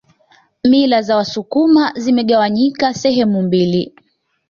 Mila 0.63 1.01
za 1.01 1.15
wasukuma 1.15 1.93
zimegawanyika 1.95 2.93
sehemu 2.93 3.41
mbili 3.41 3.93